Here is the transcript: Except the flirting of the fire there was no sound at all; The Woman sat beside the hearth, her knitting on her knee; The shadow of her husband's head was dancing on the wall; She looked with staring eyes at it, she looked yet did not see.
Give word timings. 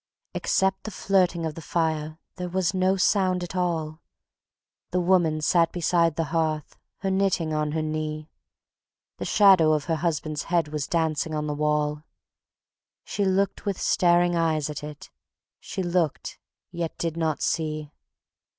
Except 0.33 0.81
the 0.85 0.89
flirting 0.89 1.45
of 1.45 1.53
the 1.53 1.61
fire 1.61 2.17
there 2.37 2.49
was 2.49 2.73
no 2.73 2.97
sound 2.97 3.43
at 3.43 3.55
all; 3.55 4.01
The 4.89 4.99
Woman 4.99 5.41
sat 5.41 5.71
beside 5.71 6.15
the 6.15 6.23
hearth, 6.33 6.75
her 7.01 7.11
knitting 7.11 7.53
on 7.53 7.73
her 7.73 7.83
knee; 7.83 8.27
The 9.19 9.25
shadow 9.25 9.73
of 9.73 9.83
her 9.85 9.97
husband's 9.97 10.45
head 10.45 10.69
was 10.69 10.87
dancing 10.87 11.35
on 11.35 11.45
the 11.45 11.53
wall; 11.53 12.01
She 13.03 13.25
looked 13.25 13.67
with 13.67 13.79
staring 13.79 14.35
eyes 14.35 14.71
at 14.71 14.83
it, 14.83 15.11
she 15.59 15.83
looked 15.83 16.39
yet 16.71 16.97
did 16.97 17.15
not 17.15 17.43
see. 17.43 17.91